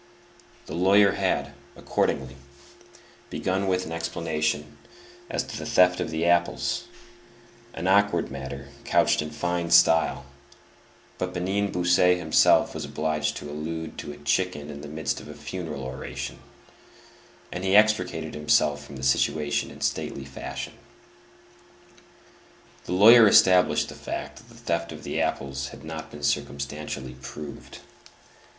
[0.65, 2.35] The lawyer had, accordingly,
[3.29, 4.79] begun with an explanation
[5.29, 10.25] as to the theft of the apples,—an awkward matter couched in fine style;
[11.19, 15.27] but Bénigne Bossuet himself was obliged to allude to a chicken in the midst of
[15.27, 16.39] a funeral oration,
[17.51, 20.73] and he extricated himself from the situation in stately fashion.
[22.85, 27.13] The lawyer established the fact that the theft of the apples had not been circumstantially
[27.21, 27.77] proved.